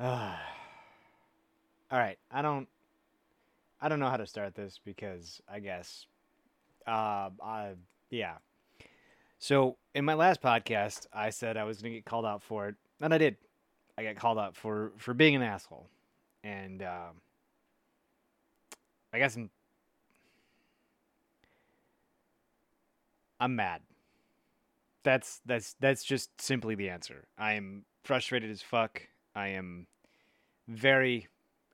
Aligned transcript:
all 0.02 0.32
right, 1.92 2.18
I 2.30 2.40
don't, 2.40 2.66
I 3.82 3.90
don't 3.90 4.00
know 4.00 4.08
how 4.08 4.16
to 4.16 4.26
start 4.26 4.54
this 4.54 4.80
because 4.82 5.42
I 5.46 5.60
guess, 5.60 6.06
uh, 6.86 7.28
I 7.44 7.72
yeah. 8.08 8.36
So 9.38 9.76
in 9.94 10.06
my 10.06 10.14
last 10.14 10.40
podcast, 10.40 11.06
I 11.12 11.28
said 11.28 11.58
I 11.58 11.64
was 11.64 11.82
gonna 11.82 11.94
get 11.94 12.06
called 12.06 12.24
out 12.24 12.42
for 12.42 12.68
it, 12.68 12.76
and 13.02 13.12
I 13.12 13.18
did. 13.18 13.36
I 13.98 14.04
got 14.04 14.16
called 14.16 14.38
out 14.38 14.56
for 14.56 14.92
for 14.96 15.12
being 15.12 15.36
an 15.36 15.42
asshole, 15.42 15.90
and 16.42 16.82
um, 16.82 17.20
I 19.12 19.18
guess 19.18 19.36
I'm 19.36 19.50
I'm 23.38 23.54
mad. 23.54 23.82
That's 25.02 25.42
that's 25.44 25.74
that's 25.78 26.04
just 26.04 26.40
simply 26.40 26.74
the 26.74 26.88
answer. 26.88 27.26
I 27.36 27.52
am 27.52 27.84
frustrated 28.02 28.50
as 28.50 28.62
fuck. 28.62 29.02
I 29.34 29.48
am 29.48 29.86
very 30.68 31.28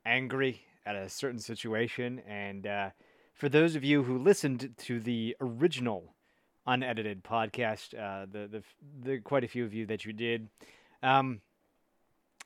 angry 0.04 0.62
at 0.84 0.96
a 0.96 1.08
certain 1.08 1.40
situation, 1.40 2.20
and 2.26 2.66
uh, 2.66 2.90
for 3.34 3.48
those 3.48 3.76
of 3.76 3.84
you 3.84 4.02
who 4.02 4.18
listened 4.18 4.74
to 4.78 5.00
the 5.00 5.36
original 5.40 6.14
unedited 6.66 7.22
podcast, 7.24 7.94
uh, 7.94 8.26
the, 8.30 8.48
the 8.48 8.62
the 9.02 9.18
quite 9.18 9.44
a 9.44 9.48
few 9.48 9.64
of 9.64 9.74
you 9.74 9.86
that 9.86 10.04
you 10.04 10.12
did, 10.12 10.48
um, 11.02 11.40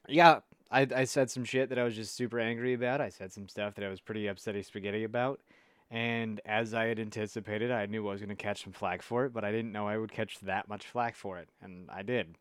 yeah, 0.09 0.41
I 0.71 0.87
I 0.95 1.05
said 1.05 1.31
some 1.31 1.45
shit 1.45 1.69
that 1.69 1.79
I 1.79 1.85
was 1.85 1.95
just 1.95 2.15
super 2.15 2.41
angry 2.41 2.75
about. 2.75 3.01
I 3.01 3.09
said 3.09 3.33
some 3.33 3.49
stuff 3.49 3.75
that 3.75 3.85
I 3.85 3.89
was 3.89 4.01
pretty 4.01 4.25
upsetty 4.25 4.65
spaghetti 4.65 5.05
about. 5.05 5.41
And 5.91 6.41
as 6.47 6.73
I 6.73 6.85
had 6.85 7.01
anticipated, 7.01 7.73
I 7.73 7.87
knew 7.87 8.07
I 8.07 8.13
was 8.13 8.21
going 8.21 8.29
to 8.29 8.37
catch 8.37 8.63
some 8.63 8.73
flack 8.73 9.03
for 9.03 9.25
it, 9.25 9.33
but 9.33 9.45
I 9.45 9.51
didn't 9.51 9.73
know 9.73 9.89
I 9.89 9.99
would 9.99 10.13
catch 10.13 10.39
that 10.41 10.69
much 10.69 10.87
flack 10.87 11.17
for 11.17 11.39
it, 11.39 11.49
and 11.61 11.91
I 11.91 12.03
did. 12.03 12.37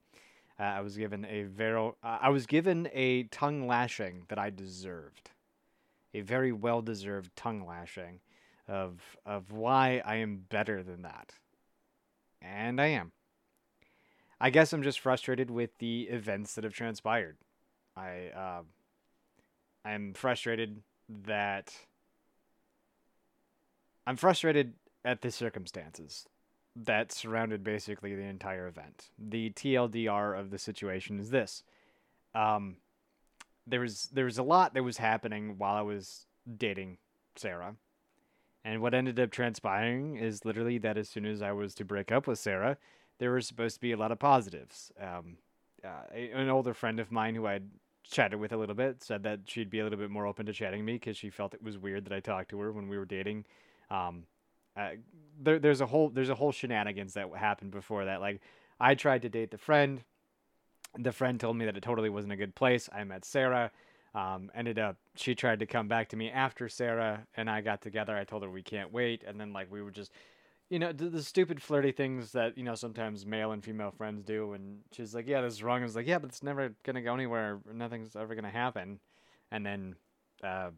Uh, 0.59 0.63
I 0.63 0.81
was 0.81 0.97
given 0.97 1.25
a 1.25 1.43
very, 1.43 1.79
uh, 1.79 1.91
I 2.21 2.29
was 2.29 2.45
given 2.45 2.89
a 2.93 3.23
tongue 3.23 3.65
lashing 3.65 4.25
that 4.27 4.37
I 4.37 4.49
deserved, 4.49 5.31
a 6.13 6.21
very 6.21 6.51
well 6.51 6.81
deserved 6.81 7.35
tongue 7.35 7.65
lashing, 7.65 8.19
of 8.67 9.17
of 9.25 9.51
why 9.51 10.01
I 10.05 10.15
am 10.15 10.45
better 10.49 10.83
than 10.83 11.03
that, 11.03 11.33
and 12.41 12.81
I 12.81 12.87
am. 12.87 13.13
I 14.41 14.49
guess 14.49 14.73
I'm 14.73 14.83
just 14.83 14.99
frustrated 14.99 15.49
with 15.49 15.77
the 15.79 16.03
events 16.03 16.55
that 16.55 16.63
have 16.63 16.73
transpired. 16.73 17.37
I, 17.95 18.29
uh, 18.33 18.61
I'm 19.83 20.13
frustrated 20.13 20.81
that 21.25 21.73
I'm 24.07 24.15
frustrated 24.15 24.73
at 25.03 25.21
the 25.21 25.31
circumstances 25.31 26.25
that 26.85 27.11
surrounded 27.11 27.63
basically 27.63 28.15
the 28.15 28.23
entire 28.23 28.67
event. 28.67 29.09
The 29.17 29.51
TLDR 29.51 30.39
of 30.39 30.49
the 30.49 30.57
situation 30.57 31.19
is 31.19 31.29
this: 31.29 31.63
um, 32.33 32.77
there 33.67 33.81
was 33.81 34.09
there 34.13 34.25
was 34.25 34.37
a 34.37 34.43
lot 34.43 34.73
that 34.73 34.83
was 34.83 34.97
happening 34.97 35.57
while 35.57 35.75
I 35.75 35.81
was 35.81 36.25
dating 36.57 36.97
Sarah, 37.35 37.75
and 38.63 38.81
what 38.81 38.93
ended 38.93 39.19
up 39.19 39.31
transpiring 39.31 40.17
is 40.17 40.45
literally 40.45 40.77
that 40.79 40.97
as 40.97 41.09
soon 41.09 41.25
as 41.25 41.41
I 41.41 41.51
was 41.51 41.73
to 41.75 41.85
break 41.85 42.11
up 42.11 42.27
with 42.27 42.39
Sarah, 42.39 42.77
there 43.19 43.31
were 43.31 43.41
supposed 43.41 43.75
to 43.75 43.81
be 43.81 43.91
a 43.91 43.97
lot 43.97 44.11
of 44.11 44.19
positives. 44.19 44.91
Um, 44.99 45.37
uh, 45.83 46.13
an 46.13 46.49
older 46.49 46.73
friend 46.73 46.99
of 46.99 47.11
mine 47.11 47.35
who 47.35 47.47
I'd 47.47 47.69
chatted 48.03 48.39
with 48.39 48.51
a 48.51 48.57
little 48.57 48.75
bit 48.75 49.03
said 49.03 49.23
that 49.23 49.41
she'd 49.45 49.69
be 49.69 49.79
a 49.79 49.83
little 49.83 49.99
bit 49.99 50.09
more 50.09 50.25
open 50.25 50.45
to 50.45 50.53
chatting 50.53 50.83
me 50.83 50.93
because 50.93 51.15
she 51.15 51.29
felt 51.29 51.53
it 51.53 51.63
was 51.63 51.77
weird 51.77 52.05
that 52.05 52.13
I 52.13 52.19
talked 52.19 52.49
to 52.49 52.59
her 52.59 52.71
when 52.71 52.89
we 52.89 52.97
were 52.97 53.05
dating 53.05 53.45
um, 53.91 54.23
uh, 54.79 54.91
there, 55.41 55.59
there's 55.59 55.81
a 55.81 55.85
whole 55.85 56.09
there's 56.09 56.29
a 56.29 56.35
whole 56.35 56.51
shenanigans 56.51 57.13
that 57.13 57.29
happened 57.35 57.71
before 57.71 58.05
that. 58.05 58.21
Like 58.21 58.41
I 58.79 58.95
tried 58.95 59.23
to 59.23 59.29
date 59.29 59.51
the 59.51 59.57
friend. 59.57 60.03
The 60.97 61.11
friend 61.11 61.39
told 61.39 61.57
me 61.57 61.65
that 61.65 61.77
it 61.77 61.83
totally 61.83 62.09
wasn't 62.09 62.33
a 62.33 62.37
good 62.37 62.55
place. 62.55 62.89
I 62.91 63.03
met 63.03 63.25
Sarah. 63.25 63.71
Um, 64.15 64.49
ended 64.55 64.79
up 64.79 64.97
she 65.15 65.35
tried 65.35 65.59
to 65.59 65.67
come 65.67 65.87
back 65.87 66.09
to 66.09 66.15
me 66.15 66.31
after 66.31 66.67
Sarah 66.67 67.27
and 67.35 67.49
I 67.49 67.61
got 67.61 67.81
together. 67.81 68.15
I 68.17 68.23
told 68.23 68.41
her 68.43 68.49
we 68.49 68.63
can't 68.63 68.91
wait, 68.91 69.23
and 69.27 69.39
then 69.39 69.53
like 69.53 69.71
we 69.71 69.81
were 69.81 69.91
just, 69.91 70.11
you 70.69 70.79
know, 70.79 70.91
the, 70.91 71.09
the 71.09 71.21
stupid 71.21 71.61
flirty 71.61 71.91
things 71.91 72.31
that 72.31 72.57
you 72.57 72.63
know 72.63 72.75
sometimes 72.75 73.25
male 73.25 73.51
and 73.51 73.63
female 73.63 73.91
friends 73.91 74.23
do. 74.23 74.53
And 74.53 74.79
she's 74.91 75.13
like, 75.13 75.27
"Yeah, 75.27 75.41
this 75.41 75.53
is 75.55 75.63
wrong." 75.63 75.81
I 75.81 75.83
was 75.83 75.95
like, 75.95 76.07
"Yeah, 76.07 76.19
but 76.19 76.29
it's 76.29 76.41
never 76.41 76.73
gonna 76.83 77.01
go 77.01 77.13
anywhere. 77.13 77.59
Nothing's 77.71 78.15
ever 78.15 78.33
gonna 78.33 78.49
happen." 78.49 78.99
And 79.51 79.65
then 79.65 79.95
uh, 80.43 80.71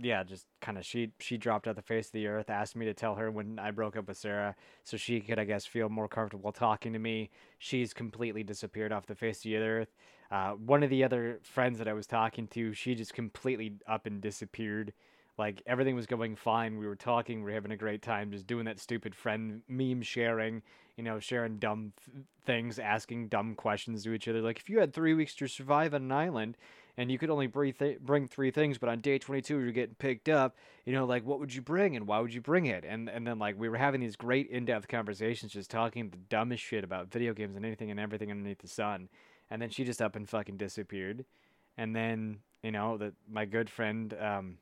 yeah, 0.00 0.22
just 0.22 0.46
kind 0.60 0.78
of 0.78 0.84
she 0.84 1.12
she 1.18 1.36
dropped 1.36 1.66
off 1.68 1.76
the 1.76 1.82
face 1.82 2.06
of 2.06 2.12
the 2.12 2.26
earth. 2.26 2.50
Asked 2.50 2.76
me 2.76 2.86
to 2.86 2.94
tell 2.94 3.14
her 3.14 3.30
when 3.30 3.58
I 3.58 3.70
broke 3.70 3.96
up 3.96 4.08
with 4.08 4.16
Sarah, 4.16 4.54
so 4.84 4.96
she 4.96 5.20
could, 5.20 5.38
I 5.38 5.44
guess, 5.44 5.66
feel 5.66 5.88
more 5.88 6.08
comfortable 6.08 6.52
talking 6.52 6.92
to 6.92 6.98
me. 6.98 7.30
She's 7.58 7.92
completely 7.92 8.42
disappeared 8.42 8.92
off 8.92 9.06
the 9.06 9.14
face 9.14 9.38
of 9.38 9.44
the 9.44 9.56
earth. 9.56 9.94
Uh, 10.30 10.52
one 10.52 10.82
of 10.82 10.90
the 10.90 11.04
other 11.04 11.40
friends 11.42 11.78
that 11.78 11.88
I 11.88 11.92
was 11.92 12.06
talking 12.06 12.48
to, 12.48 12.72
she 12.72 12.94
just 12.94 13.14
completely 13.14 13.74
up 13.86 14.06
and 14.06 14.20
disappeared. 14.20 14.92
Like 15.38 15.62
everything 15.66 15.94
was 15.94 16.06
going 16.06 16.36
fine. 16.36 16.78
We 16.78 16.86
were 16.86 16.96
talking. 16.96 17.38
We 17.38 17.50
were 17.50 17.54
having 17.54 17.72
a 17.72 17.76
great 17.76 18.02
time, 18.02 18.30
just 18.30 18.46
doing 18.46 18.64
that 18.64 18.80
stupid 18.80 19.14
friend 19.14 19.62
meme 19.68 20.02
sharing. 20.02 20.62
You 20.96 21.04
know, 21.04 21.18
sharing 21.18 21.58
dumb 21.58 21.92
th- 22.04 22.24
things, 22.46 22.78
asking 22.78 23.28
dumb 23.28 23.54
questions 23.54 24.04
to 24.04 24.14
each 24.14 24.28
other. 24.28 24.40
Like 24.40 24.58
if 24.58 24.70
you 24.70 24.80
had 24.80 24.94
three 24.94 25.12
weeks 25.12 25.34
to 25.36 25.46
survive 25.46 25.92
on 25.92 26.02
an 26.02 26.12
island 26.12 26.56
and 26.96 27.10
you 27.10 27.18
could 27.18 27.30
only 27.30 27.46
bring, 27.46 27.72
th- 27.72 28.00
bring 28.00 28.26
three 28.26 28.50
things, 28.50 28.78
but 28.78 28.88
on 28.88 29.00
day 29.00 29.18
22 29.18 29.58
you're 29.58 29.72
getting 29.72 29.94
picked 29.96 30.28
up, 30.28 30.56
you 30.84 30.92
know, 30.92 31.04
like 31.04 31.24
what 31.24 31.38
would 31.40 31.54
you 31.54 31.62
bring 31.62 31.96
and 31.96 32.06
why 32.06 32.20
would 32.20 32.32
you 32.32 32.40
bring 32.40 32.66
it? 32.66 32.84
And 32.86 33.08
and 33.08 33.26
then 33.26 33.38
like 33.38 33.58
we 33.58 33.68
were 33.68 33.76
having 33.76 34.00
these 34.00 34.16
great 34.16 34.48
in-depth 34.48 34.88
conversations, 34.88 35.52
just 35.52 35.70
talking 35.70 36.08
the 36.08 36.16
dumbest 36.16 36.62
shit 36.62 36.84
about 36.84 37.10
video 37.10 37.34
games 37.34 37.56
and 37.56 37.64
anything 37.64 37.90
and 37.90 38.00
everything 38.00 38.30
underneath 38.30 38.58
the 38.58 38.68
sun. 38.68 39.08
And 39.50 39.60
then 39.62 39.70
she 39.70 39.84
just 39.84 40.02
up 40.02 40.16
and 40.16 40.28
fucking 40.28 40.56
disappeared. 40.56 41.24
And 41.76 41.94
then 41.94 42.38
you 42.62 42.72
know 42.72 42.96
that 42.96 43.12
my 43.30 43.44
good 43.44 43.68
friend 43.68 44.14
um, 44.20 44.58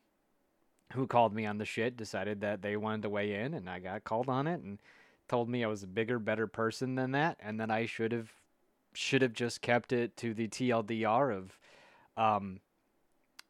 who 0.93 1.07
called 1.07 1.33
me 1.33 1.45
on 1.45 1.57
the 1.57 1.65
shit 1.65 1.97
decided 1.97 2.41
that 2.41 2.61
they 2.61 2.77
wanted 2.77 3.03
to 3.03 3.09
weigh 3.09 3.33
in, 3.33 3.53
and 3.53 3.69
I 3.69 3.79
got 3.79 4.03
called 4.03 4.29
on 4.29 4.47
it 4.47 4.61
and 4.61 4.79
told 5.27 5.49
me 5.49 5.63
I 5.63 5.67
was 5.67 5.83
a 5.83 5.87
bigger, 5.87 6.19
better 6.19 6.47
person 6.47 6.95
than 6.95 7.11
that, 7.11 7.37
and 7.39 7.59
that 7.59 7.71
I 7.71 7.85
should 7.85 8.11
have 8.11 8.31
should 8.93 9.21
have 9.21 9.33
just 9.33 9.61
kept 9.61 9.91
it 9.91 10.15
to 10.17 10.33
the 10.33 10.47
TLDR 10.47 11.35
of 11.35 11.57
um, 12.17 12.59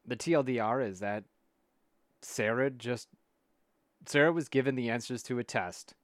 the 0.05 0.15
TLDR 0.15 0.87
is 0.87 0.99
that 0.99 1.23
Sarah 2.21 2.69
just 2.69 3.07
Sarah 4.07 4.31
was 4.31 4.49
given 4.49 4.75
the 4.75 4.89
answers 4.89 5.23
to 5.23 5.39
a 5.39 5.43
test, 5.43 5.95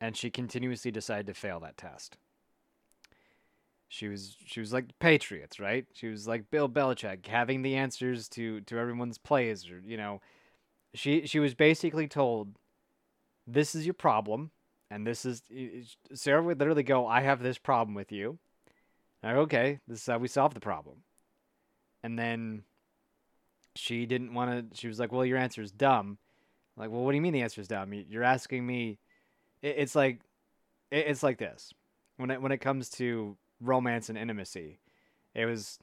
and 0.00 0.16
she 0.16 0.30
continuously 0.30 0.90
decided 0.90 1.26
to 1.26 1.34
fail 1.34 1.60
that 1.60 1.76
test. 1.76 2.16
She 3.88 4.08
was 4.08 4.36
she 4.44 4.60
was 4.60 4.72
like 4.72 4.98
Patriots, 4.98 5.60
right? 5.60 5.86
She 5.92 6.08
was 6.08 6.26
like 6.26 6.50
Bill 6.50 6.68
Belichick, 6.68 7.26
having 7.26 7.62
the 7.62 7.76
answers 7.76 8.28
to 8.30 8.60
to 8.62 8.78
everyone's 8.78 9.18
plays, 9.18 9.70
or 9.70 9.80
you 9.84 9.96
know, 9.96 10.20
she 10.94 11.26
she 11.26 11.38
was 11.38 11.54
basically 11.54 12.08
told, 12.08 12.56
"This 13.46 13.74
is 13.74 13.86
your 13.86 13.94
problem," 13.94 14.50
and 14.90 15.06
this 15.06 15.24
is 15.24 15.42
Sarah 16.12 16.42
would 16.42 16.58
literally 16.58 16.82
go, 16.82 17.06
"I 17.06 17.20
have 17.20 17.42
this 17.42 17.58
problem 17.58 17.94
with 17.94 18.10
you." 18.10 18.38
Like, 19.22 19.36
okay, 19.36 19.80
this 19.86 20.00
is 20.00 20.06
how 20.06 20.18
we 20.18 20.28
solve 20.28 20.54
the 20.54 20.60
problem. 20.60 21.02
And 22.06 22.16
then 22.16 22.62
she 23.74 24.06
didn't 24.06 24.32
want 24.32 24.70
to. 24.70 24.78
She 24.78 24.86
was 24.86 25.00
like, 25.00 25.10
"Well, 25.10 25.24
your 25.24 25.38
answer 25.38 25.60
is 25.60 25.72
dumb." 25.72 26.18
I'm 26.76 26.82
like, 26.84 26.90
well, 26.90 27.02
what 27.02 27.10
do 27.10 27.16
you 27.16 27.20
mean 27.20 27.32
the 27.32 27.42
answer 27.42 27.60
is 27.60 27.66
dumb? 27.66 27.92
You're 27.92 28.22
asking 28.22 28.64
me. 28.64 28.98
It's 29.60 29.96
like, 29.96 30.20
it's 30.92 31.24
like 31.24 31.38
this. 31.38 31.74
When 32.16 32.30
it 32.30 32.40
when 32.40 32.52
it 32.52 32.58
comes 32.58 32.88
to 32.90 33.36
romance 33.60 34.08
and 34.08 34.16
intimacy, 34.16 34.78
it 35.34 35.46
was, 35.46 35.80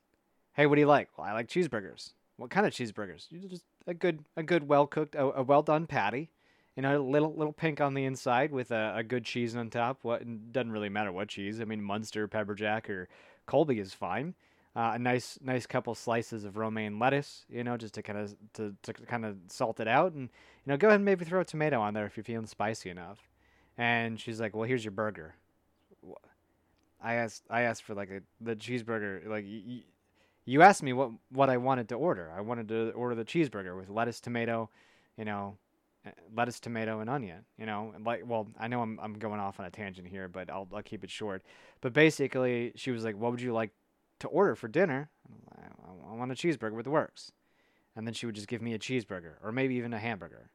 hey, 0.54 0.66
what 0.66 0.76
do 0.76 0.82
you 0.82 0.88
like? 0.88 1.10
Well, 1.18 1.28
I 1.28 1.34
like 1.34 1.50
cheeseburgers. 1.50 2.14
What 2.38 2.50
kind 2.50 2.66
of 2.66 2.72
cheeseburgers? 2.72 3.28
Just 3.50 3.66
a 3.86 3.94
good 3.94 4.24
a 4.38 4.44
good 4.44 4.70
well 4.70 4.88
cooked 4.88 5.16
a, 5.16 5.40
a 5.40 5.44
well 5.44 5.62
done 5.62 5.88
patty. 5.88 6.30
You 6.78 6.84
know, 6.84 6.98
a 6.98 7.04
little 7.04 7.36
little 7.36 7.52
pink 7.52 7.82
on 7.82 7.96
the 7.96 8.06
inside 8.06 8.54
with 8.54 8.72
a, 8.72 8.94
a 8.96 9.04
good 9.04 9.26
cheese 9.26 9.58
on 9.58 9.70
top. 9.70 10.00
What 10.04 10.54
doesn't 10.54 10.72
really 10.72 10.88
matter 10.88 11.12
what 11.12 11.28
cheese. 11.28 11.60
I 11.60 11.66
mean, 11.66 11.82
Munster, 11.82 12.30
pepper 12.30 12.56
jack, 12.56 12.90
or 12.90 13.10
Colby 13.46 13.80
is 13.80 13.94
fine 13.94 14.36
uh, 14.76 14.92
a 14.96 15.00
nice 15.00 15.38
nice 15.42 15.66
couple 15.66 15.94
slices 15.94 16.46
of 16.46 16.58
romaine 16.58 16.98
lettuce, 16.98 17.46
you 17.50 17.64
know, 17.64 17.78
just 17.78 17.94
to 17.94 18.02
kind 18.02 18.20
of 18.20 18.36
to, 18.54 18.76
to 18.82 18.94
kind 18.94 19.26
of 19.26 19.38
salt 19.48 19.80
it 19.80 19.88
out, 19.88 20.14
and 20.14 20.24
you 20.24 20.72
know, 20.72 20.78
go 20.78 20.88
ahead 20.88 20.98
and 20.98 21.06
maybe 21.06 21.26
throw 21.26 21.42
a 21.42 21.46
tomato 21.46 21.80
on 21.80 21.94
there 21.94 22.06
if 22.06 22.18
you're 22.18 22.24
feeling 22.24 22.48
spicy 22.48 22.90
enough. 22.90 23.20
And 23.78 24.20
she's 24.20 24.40
like, 24.40 24.56
"Well, 24.56 24.68
here's 24.68 24.84
your 24.84 24.92
burger." 24.92 25.36
I 27.04 27.16
asked 27.16 27.44
I 27.50 27.62
asked 27.64 27.84
for 27.84 27.94
like 27.94 28.10
a 28.10 28.22
the 28.42 28.56
cheeseburger. 28.56 29.28
Like 29.28 29.46
you, 29.46 29.82
you 30.46 30.62
asked 30.62 30.82
me 30.82 30.94
what 30.94 31.12
what 31.30 31.50
I 31.50 31.58
wanted 31.58 31.90
to 31.90 31.96
order. 31.96 32.32
I 32.36 32.42
wanted 32.42 32.68
to 32.70 32.92
order 32.92 33.14
the 33.14 33.26
cheeseburger 33.26 33.78
with 33.78 33.90
lettuce, 33.90 34.20
tomato, 34.20 34.70
you 35.18 35.26
know, 35.26 35.58
eh, 36.06 36.12
lettuce, 36.36 36.60
tomato, 36.60 37.00
and 37.00 37.10
onion. 37.10 37.46
You 37.58 37.68
know, 37.68 37.94
like 38.04 38.24
well, 38.26 38.48
I 38.60 38.68
know 38.68 38.82
I'm 38.82 39.00
I'm 39.02 39.14
going 39.14 39.40
off 39.40 39.60
on 39.60 39.66
a 39.66 39.72
tangent 39.72 40.08
here, 40.08 40.28
but 40.28 40.50
I'll 40.50 40.68
I'll 40.74 40.82
keep 40.82 41.04
it 41.04 41.12
short. 41.12 41.44
But 41.82 41.94
basically, 41.94 42.72
she 42.76 42.92
was 42.92 43.04
like, 43.04 43.18
"What 43.18 43.32
would 43.32 43.42
you 43.42 43.54
like 43.54 43.72
to 44.24 44.28
order 44.30 44.56
for 44.56 44.68
dinner. 44.68 45.10
I, 45.52 46.16
want 46.16 46.32
a 46.32 46.36
cheeseburger 46.36 46.74
with 46.74 46.86
the 46.86 46.92
works. 46.92 47.32
And 47.96 48.08
then 48.08 48.14
she 48.14 48.26
would 48.26 48.36
just 48.36 48.48
give 48.48 48.62
me 48.62 48.74
a 48.74 48.80
cheeseburger 48.80 49.34
or 49.44 49.52
maybe 49.52 49.76
even 49.76 49.94
a 49.94 50.00
hamburger. 50.00 50.50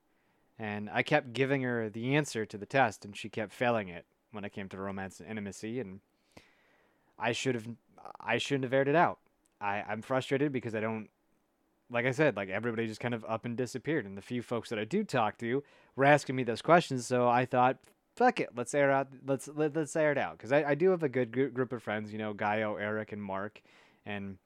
And 0.59 0.89
I 0.93 1.03
kept 1.03 1.33
giving 1.33 1.63
her 1.63 1.89
the 1.89 2.17
answer 2.17 2.45
to 2.47 2.59
the 2.59 2.67
test, 2.67 3.05
and 3.05 3.17
she 3.17 3.29
kept 3.29 3.53
failing 3.53 3.89
it 3.89 4.07
when 4.33 4.45
it 4.45 4.53
came 4.53 4.69
to 4.71 4.79
romance 4.79 5.21
and 5.21 5.29
intimacy. 5.29 5.79
And 5.79 6.01
I 7.19 7.33
should 7.33 7.55
have, 7.55 7.69
I 8.21 8.39
shouldn't 8.39 8.65
have 8.65 8.73
aired 8.73 8.89
it 8.89 8.97
out. 8.97 9.19
I 9.61 9.85
I'm 9.89 10.03
frustrated 10.03 10.53
because 10.53 10.75
I 10.75 10.81
don't 10.81 11.09
like 11.91 12.07
I 12.07 12.11
said, 12.11 12.37
like 12.37 12.49
everybody 12.49 12.87
just 12.87 13.01
kind 13.01 13.15
of 13.15 13.25
up 13.29 13.45
and 13.45 13.57
disappeared, 13.57 14.05
and 14.05 14.17
the 14.17 14.23
few 14.23 14.43
folks 14.43 14.69
that 14.71 14.79
I 14.79 14.85
do 14.85 15.05
talk 15.05 15.39
to 15.39 15.63
were 15.97 16.05
asking 16.05 16.37
me 16.37 16.45
those 16.45 16.63
questions. 16.63 17.07
So 17.07 17.29
I 17.29 17.45
thought, 17.45 17.79
fuck 18.19 18.41
it, 18.41 18.51
let's 18.57 18.75
air 18.75 18.91
out, 18.91 19.07
let's 19.25 19.49
let, 19.55 19.77
let's 19.77 19.95
air 19.95 20.11
it 20.11 20.19
out 20.19 20.37
because 20.37 20.51
I, 20.51 20.65
I 20.71 20.75
do 20.75 20.91
have 20.91 21.05
a 21.05 21.09
good 21.09 21.31
gr- 21.31 21.47
group 21.47 21.73
of 21.73 21.83
friends, 21.83 22.13
you 22.13 22.19
know, 22.19 22.35
Gaio, 22.35 22.79
Eric, 22.81 23.13
and 23.13 23.23
Mark, 23.23 23.63
and 24.05 24.39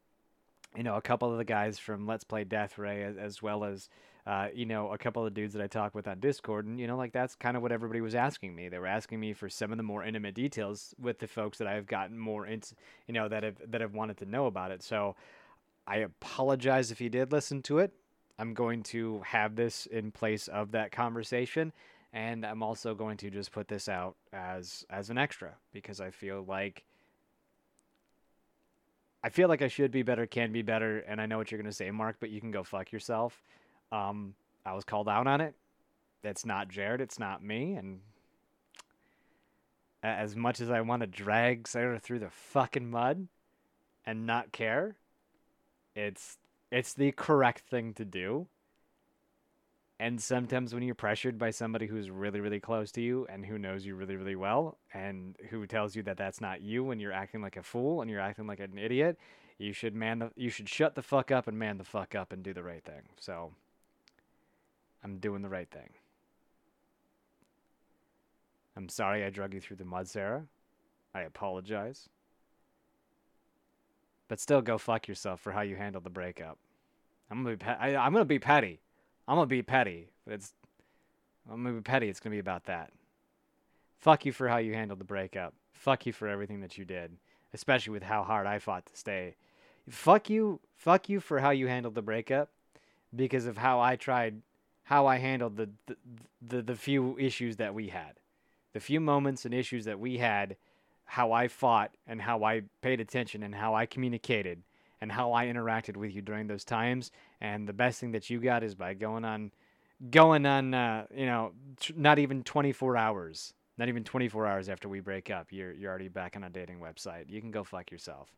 you 0.76 0.82
know 0.82 0.96
a 0.96 1.00
couple 1.00 1.32
of 1.32 1.38
the 1.38 1.44
guys 1.44 1.78
from 1.78 2.06
Let's 2.06 2.22
Play 2.22 2.44
Death 2.44 2.76
Ray, 2.76 3.02
as, 3.02 3.16
as 3.16 3.42
well 3.42 3.64
as 3.64 3.88
uh, 4.26 4.48
you 4.54 4.66
know 4.66 4.92
a 4.92 4.98
couple 4.98 5.26
of 5.26 5.32
the 5.32 5.40
dudes 5.40 5.54
that 5.54 5.62
I 5.62 5.68
talk 5.68 5.94
with 5.94 6.06
on 6.06 6.20
Discord, 6.20 6.66
and 6.66 6.78
you 6.78 6.86
know 6.86 6.98
like 6.98 7.12
that's 7.12 7.34
kind 7.34 7.56
of 7.56 7.62
what 7.62 7.72
everybody 7.72 8.02
was 8.02 8.14
asking 8.14 8.54
me. 8.54 8.68
They 8.68 8.78
were 8.78 8.86
asking 8.86 9.18
me 9.18 9.32
for 9.32 9.48
some 9.48 9.72
of 9.72 9.78
the 9.78 9.82
more 9.82 10.04
intimate 10.04 10.34
details 10.34 10.94
with 11.00 11.18
the 11.18 11.26
folks 11.26 11.56
that 11.56 11.66
I've 11.66 11.86
gotten 11.86 12.18
more 12.18 12.46
into, 12.46 12.74
you 13.06 13.14
know, 13.14 13.28
that 13.30 13.42
have 13.42 13.56
that 13.70 13.80
have 13.80 13.94
wanted 13.94 14.18
to 14.18 14.26
know 14.26 14.46
about 14.46 14.70
it. 14.70 14.82
So 14.82 15.16
I 15.86 15.96
apologize 15.98 16.90
if 16.90 17.00
you 17.00 17.08
did 17.08 17.32
listen 17.32 17.62
to 17.62 17.78
it. 17.78 17.94
I'm 18.38 18.54
going 18.54 18.82
to 18.84 19.22
have 19.24 19.56
this 19.56 19.86
in 19.86 20.10
place 20.10 20.48
of 20.48 20.72
that 20.72 20.90
conversation 20.90 21.72
and 22.12 22.44
I'm 22.44 22.62
also 22.62 22.94
going 22.94 23.16
to 23.18 23.30
just 23.30 23.52
put 23.52 23.68
this 23.68 23.88
out 23.88 24.16
as 24.32 24.84
as 24.90 25.10
an 25.10 25.18
extra 25.18 25.54
because 25.72 26.00
I 26.00 26.10
feel 26.10 26.44
like 26.46 26.84
I 29.24 29.28
feel 29.28 29.48
like 29.48 29.62
I 29.62 29.68
should 29.68 29.92
be 29.92 30.02
better, 30.02 30.26
can 30.26 30.52
be 30.52 30.62
better, 30.62 30.98
and 30.98 31.20
I 31.20 31.26
know 31.26 31.38
what 31.38 31.50
you're 31.50 31.60
gonna 31.60 31.72
say, 31.72 31.90
Mark, 31.90 32.16
but 32.20 32.30
you 32.30 32.40
can 32.40 32.50
go 32.50 32.62
fuck 32.64 32.92
yourself. 32.92 33.42
Um, 33.90 34.34
I 34.66 34.74
was 34.74 34.84
called 34.84 35.08
out 35.08 35.26
on 35.26 35.40
it. 35.40 35.54
It's 36.24 36.44
not 36.44 36.68
Jared, 36.68 37.00
it's 37.00 37.18
not 37.18 37.42
me, 37.42 37.74
and 37.74 38.00
as 40.02 40.34
much 40.34 40.60
as 40.60 40.70
I 40.70 40.80
want 40.80 41.00
to 41.00 41.06
drag 41.06 41.68
Sarah 41.68 41.98
through 41.98 42.18
the 42.18 42.30
fucking 42.30 42.90
mud 42.90 43.28
and 44.04 44.26
not 44.26 44.52
care, 44.52 44.96
it's 45.94 46.38
it's 46.70 46.94
the 46.94 47.12
correct 47.12 47.68
thing 47.68 47.94
to 47.94 48.04
do. 48.04 48.46
And 50.02 50.20
sometimes 50.20 50.74
when 50.74 50.82
you're 50.82 50.96
pressured 50.96 51.38
by 51.38 51.52
somebody 51.52 51.86
who's 51.86 52.10
really 52.10 52.40
really 52.40 52.58
close 52.58 52.90
to 52.90 53.00
you 53.00 53.24
and 53.30 53.46
who 53.46 53.56
knows 53.56 53.86
you 53.86 53.94
really 53.94 54.16
really 54.16 54.34
well 54.34 54.76
and 54.92 55.36
who 55.48 55.64
tells 55.64 55.94
you 55.94 56.02
that 56.02 56.16
that's 56.16 56.40
not 56.40 56.60
you 56.60 56.90
and 56.90 57.00
you're 57.00 57.12
acting 57.12 57.40
like 57.40 57.56
a 57.56 57.62
fool 57.62 58.02
and 58.02 58.10
you're 58.10 58.18
acting 58.18 58.48
like 58.48 58.58
an 58.58 58.76
idiot, 58.76 59.16
you 59.58 59.72
should 59.72 59.94
man 59.94 60.18
the 60.18 60.32
you 60.34 60.50
should 60.50 60.68
shut 60.68 60.96
the 60.96 61.02
fuck 61.02 61.30
up 61.30 61.46
and 61.46 61.56
man 61.56 61.78
the 61.78 61.84
fuck 61.84 62.16
up 62.16 62.32
and 62.32 62.42
do 62.42 62.52
the 62.52 62.64
right 62.64 62.82
thing. 62.82 63.02
So 63.20 63.52
I'm 65.04 65.18
doing 65.18 65.40
the 65.40 65.48
right 65.48 65.70
thing. 65.70 65.90
I'm 68.76 68.88
sorry 68.88 69.24
I 69.24 69.30
drug 69.30 69.54
you 69.54 69.60
through 69.60 69.76
the 69.76 69.84
mud, 69.84 70.08
Sarah. 70.08 70.42
I 71.14 71.20
apologize. 71.20 72.08
But 74.26 74.40
still, 74.40 74.62
go 74.62 74.78
fuck 74.78 75.06
yourself 75.06 75.40
for 75.40 75.52
how 75.52 75.60
you 75.60 75.76
handled 75.76 76.02
the 76.02 76.10
breakup. 76.10 76.58
I'm 77.30 77.44
gonna 77.44 77.56
be 77.56 77.64
pe- 77.64 77.78
I, 77.78 77.94
I'm 77.94 78.12
gonna 78.12 78.24
be 78.24 78.40
petty. 78.40 78.80
I'm 79.26 79.36
gonna 79.36 79.46
be 79.46 79.62
petty, 79.62 80.08
but 80.24 80.34
it's 80.34 80.52
I'm 81.50 81.62
gonna 81.62 81.76
be 81.76 81.82
petty. 81.82 82.08
It's 82.08 82.20
gonna 82.20 82.34
be 82.34 82.40
about 82.40 82.64
that. 82.64 82.92
Fuck 83.98 84.26
you 84.26 84.32
for 84.32 84.48
how 84.48 84.56
you 84.58 84.74
handled 84.74 84.98
the 84.98 85.04
breakup. 85.04 85.54
Fuck 85.72 86.06
you 86.06 86.12
for 86.12 86.28
everything 86.28 86.60
that 86.60 86.76
you 86.76 86.84
did, 86.84 87.12
especially 87.54 87.92
with 87.92 88.02
how 88.02 88.22
hard 88.22 88.46
I 88.46 88.58
fought 88.58 88.86
to 88.86 88.96
stay. 88.96 89.36
Fuck 89.88 90.30
you. 90.30 90.60
Fuck 90.76 91.08
you 91.08 91.20
for 91.20 91.40
how 91.40 91.50
you 91.50 91.68
handled 91.68 91.94
the 91.94 92.02
breakup, 92.02 92.50
because 93.14 93.46
of 93.46 93.56
how 93.56 93.80
I 93.80 93.96
tried, 93.96 94.42
how 94.84 95.06
I 95.06 95.16
handled 95.16 95.56
the 95.56 95.70
the 95.86 95.96
the, 96.40 96.62
the 96.62 96.76
few 96.76 97.16
issues 97.18 97.56
that 97.56 97.74
we 97.74 97.88
had, 97.88 98.14
the 98.72 98.80
few 98.80 99.00
moments 99.00 99.44
and 99.44 99.54
issues 99.54 99.84
that 99.84 99.98
we 99.98 100.18
had 100.18 100.56
how 101.04 101.32
I 101.32 101.46
fought 101.46 101.90
and 102.06 102.22
how 102.22 102.42
I 102.42 102.62
paid 102.80 102.98
attention 102.98 103.42
and 103.42 103.54
how 103.54 103.74
I 103.74 103.84
communicated 103.84 104.62
and 105.02 105.10
how 105.10 105.32
I 105.32 105.46
interacted 105.46 105.96
with 105.96 106.14
you 106.14 106.22
during 106.22 106.46
those 106.46 106.64
times. 106.64 107.10
And 107.40 107.68
the 107.68 107.72
best 107.72 107.98
thing 107.98 108.12
that 108.12 108.30
you 108.30 108.38
got 108.38 108.62
is 108.62 108.76
by 108.76 108.94
going 108.94 109.24
on, 109.24 109.50
going 110.12 110.46
on, 110.46 110.72
uh, 110.72 111.06
you 111.12 111.26
know, 111.26 111.52
not 111.96 112.20
even 112.20 112.44
24 112.44 112.96
hours, 112.96 113.52
not 113.76 113.88
even 113.88 114.04
24 114.04 114.46
hours 114.46 114.68
after 114.68 114.88
we 114.88 115.00
break 115.00 115.28
up, 115.28 115.48
you're 115.50 115.72
you're 115.72 115.90
already 115.90 116.06
back 116.06 116.36
on 116.36 116.44
a 116.44 116.50
dating 116.50 116.78
website. 116.78 117.28
You 117.28 117.40
can 117.40 117.50
go 117.50 117.64
fuck 117.64 117.90
yourself. 117.90 118.28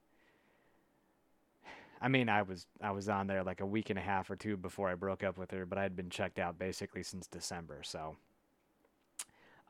I 2.00 2.08
mean, 2.08 2.30
I 2.30 2.40
was 2.42 2.66
I 2.80 2.92
was 2.92 3.10
on 3.10 3.26
there 3.26 3.44
like 3.44 3.60
a 3.60 3.66
week 3.66 3.90
and 3.90 3.98
a 3.98 4.02
half 4.02 4.30
or 4.30 4.36
two 4.36 4.56
before 4.56 4.88
I 4.88 4.94
broke 4.94 5.22
up 5.22 5.36
with 5.36 5.50
her, 5.50 5.66
but 5.66 5.76
I 5.76 5.82
had 5.82 5.94
been 5.94 6.08
checked 6.08 6.38
out 6.38 6.58
basically 6.58 7.02
since 7.02 7.26
December, 7.26 7.82
so. 7.82 8.16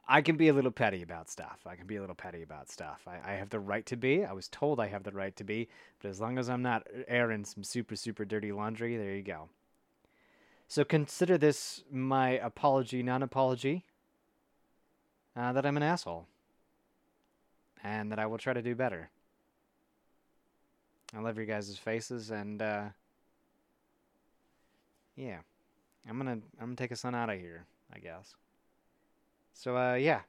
I 0.06 0.21
can 0.21 0.37
be 0.37 0.49
a 0.49 0.53
little 0.53 0.71
petty 0.71 1.03
about 1.03 1.31
stuff. 1.31 1.61
I 1.67 1.77
can 1.77 1.87
be 1.87 1.97
a 1.97 2.01
little 2.01 2.15
petty 2.15 2.43
about 2.43 2.71
stuff. 2.71 3.01
I, 3.06 3.33
I 3.33 3.35
have 3.37 3.49
the 3.49 3.61
right 3.61 3.87
to 3.87 3.97
be. 3.97 4.25
I 4.25 4.33
was 4.33 4.49
told 4.49 4.79
I 4.79 4.89
have 4.89 5.03
the 5.03 5.12
right 5.12 5.35
to 5.37 5.45
be. 5.45 5.69
But 6.01 6.09
as 6.09 6.21
long 6.21 6.39
as 6.39 6.51
I'm 6.51 6.62
not 6.62 6.87
airing 7.09 7.45
some 7.45 7.65
super, 7.65 7.97
super 7.97 8.25
dirty 8.25 8.53
laundry, 8.53 8.97
there 8.97 9.15
you 9.15 9.23
go. 9.23 9.49
So 10.69 10.85
consider 10.85 11.39
this 11.39 11.85
my 11.91 12.31
apology, 12.31 13.03
non 13.03 13.23
apology, 13.23 13.85
uh, 15.37 15.53
that 15.53 15.65
I'm 15.65 15.77
an 15.77 15.83
asshole. 15.83 16.27
And 17.83 18.11
that 18.12 18.19
I 18.19 18.27
will 18.27 18.39
try 18.39 18.53
to 18.53 18.62
do 18.62 18.75
better. 18.75 19.11
I 21.17 21.21
love 21.21 21.37
your 21.37 21.47
guys' 21.47 21.77
faces, 21.79 22.31
and 22.31 22.61
uh, 22.61 22.85
yeah, 25.17 25.39
I'm 26.09 26.17
gonna 26.19 26.39
I'm 26.61 26.75
gonna 26.75 26.77
take 26.77 26.91
a 26.91 27.06
on 27.06 27.15
out 27.15 27.31
of 27.31 27.39
here, 27.39 27.67
I 27.95 27.99
guess. 28.01 28.35
So 29.55 29.77
uh, 29.77 29.95
yeah, 29.95 30.21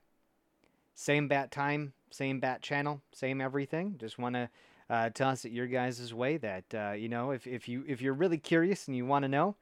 same 0.93 1.27
bat 1.27 1.51
time, 1.51 1.93
same 2.11 2.39
bat 2.39 2.61
channel, 2.61 3.01
same 3.11 3.41
everything. 3.41 3.95
Just 3.99 4.17
want 4.17 4.35
to 4.35 4.49
uh, 4.89 5.09
toss 5.09 5.43
it 5.45 5.51
your 5.51 5.67
guys' 5.67 6.13
way 6.13 6.37
that 6.37 6.63
uh, 6.73 6.91
you 6.91 7.09
know 7.09 7.31
if, 7.31 7.47
if 7.47 7.67
you 7.67 7.83
if 7.87 8.01
you're 8.01 8.13
really 8.13 8.37
curious 8.37 8.87
and 8.87 8.95
you 8.95 9.05
want 9.05 9.23
to 9.23 9.29
know, 9.29 9.55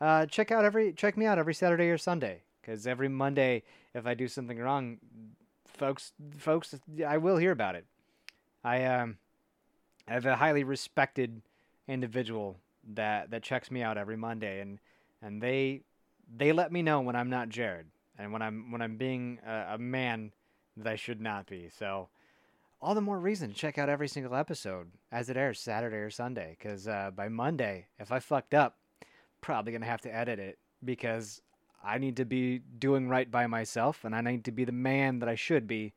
uh, 0.00 0.24
check 0.26 0.50
out 0.50 0.64
every 0.64 0.92
check 0.92 1.16
me 1.16 1.26
out 1.26 1.38
every 1.38 1.54
Saturday 1.54 1.90
or 1.90 1.98
Sunday 1.98 2.42
because 2.62 2.86
every 2.86 3.08
Monday 3.08 3.64
if 3.92 4.06
I 4.06 4.14
do 4.14 4.28
something 4.28 4.58
wrong, 4.58 4.98
folks 5.66 6.12
folks 6.38 6.74
I 7.06 7.18
will 7.18 7.36
hear 7.36 7.52
about 7.52 7.74
it. 7.74 7.84
I 8.64 8.84
um 8.84 9.18
I 10.08 10.14
have 10.14 10.26
a 10.26 10.36
highly 10.36 10.64
respected 10.64 11.42
individual 11.88 12.56
that 12.94 13.30
that 13.30 13.42
checks 13.42 13.70
me 13.70 13.82
out 13.82 13.98
every 13.98 14.16
Monday 14.16 14.60
and 14.60 14.78
and 15.20 15.42
they 15.42 15.82
they 16.34 16.52
let 16.52 16.70
me 16.72 16.82
know 16.82 17.00
when 17.00 17.16
I'm 17.16 17.30
not 17.30 17.48
Jared 17.48 17.86
and 18.18 18.32
when 18.32 18.42
I'm 18.42 18.70
when 18.70 18.82
I'm 18.82 18.96
being 18.96 19.38
a, 19.46 19.74
a 19.74 19.78
man 19.78 20.32
that 20.76 20.86
I 20.86 20.96
should 20.96 21.20
not 21.20 21.46
be. 21.46 21.70
So 21.76 22.08
all 22.80 22.94
the 22.94 23.00
more 23.00 23.18
reason 23.18 23.48
to 23.48 23.54
check 23.54 23.78
out 23.78 23.88
every 23.88 24.08
single 24.08 24.34
episode 24.34 24.88
as 25.10 25.28
it 25.28 25.36
airs 25.36 25.60
Saturday 25.60 25.96
or 25.96 26.10
Sunday. 26.10 26.56
Because 26.58 26.86
uh, 26.86 27.10
by 27.14 27.28
Monday, 27.28 27.86
if 27.98 28.12
I 28.12 28.20
fucked 28.20 28.54
up, 28.54 28.76
probably 29.40 29.72
gonna 29.72 29.86
have 29.86 30.02
to 30.02 30.14
edit 30.14 30.38
it 30.38 30.58
because 30.84 31.42
I 31.82 31.98
need 31.98 32.16
to 32.16 32.24
be 32.24 32.58
doing 32.58 33.08
right 33.08 33.30
by 33.30 33.46
myself, 33.46 34.04
and 34.04 34.14
I 34.14 34.20
need 34.20 34.44
to 34.44 34.52
be 34.52 34.64
the 34.64 34.72
man 34.72 35.20
that 35.20 35.28
I 35.28 35.36
should 35.36 35.66
be, 35.66 35.94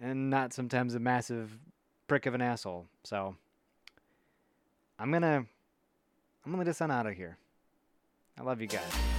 and 0.00 0.30
not 0.30 0.52
sometimes 0.52 0.94
a 0.94 1.00
massive 1.00 1.58
prick 2.06 2.26
of 2.26 2.34
an 2.34 2.40
asshole. 2.40 2.86
So 3.04 3.36
I'm 4.98 5.10
gonna 5.10 5.44
I'm 6.44 6.52
gonna 6.52 6.64
just 6.64 6.80
on 6.82 6.90
out 6.90 7.06
of 7.06 7.14
here. 7.14 7.38
I 8.38 8.42
love 8.42 8.60
you 8.60 8.68
guys. 8.68 9.09